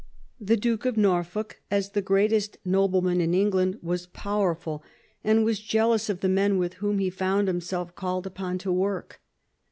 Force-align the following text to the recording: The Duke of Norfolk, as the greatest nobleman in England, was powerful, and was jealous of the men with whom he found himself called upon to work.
The 0.39 0.57
Duke 0.57 0.87
of 0.87 0.97
Norfolk, 0.97 1.61
as 1.69 1.91
the 1.91 2.01
greatest 2.01 2.57
nobleman 2.65 3.21
in 3.21 3.35
England, 3.35 3.77
was 3.83 4.07
powerful, 4.07 4.81
and 5.23 5.45
was 5.45 5.59
jealous 5.59 6.09
of 6.09 6.21
the 6.21 6.27
men 6.27 6.57
with 6.57 6.73
whom 6.81 6.97
he 6.97 7.11
found 7.11 7.47
himself 7.47 7.93
called 7.93 8.25
upon 8.25 8.57
to 8.65 8.71
work. 8.71 9.21